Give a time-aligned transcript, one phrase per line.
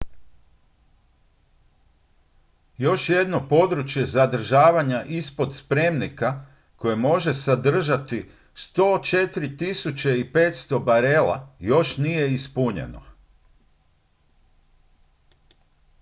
[2.77, 13.01] još jedno područje zadržavanja ispod spremnika koje može zadržati 104.500 barela još nije ispunjeno